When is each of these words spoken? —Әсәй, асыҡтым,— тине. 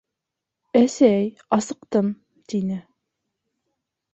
—Әсәй, 0.79 1.27
асыҡтым,— 1.57 2.09
тине. 2.55 2.81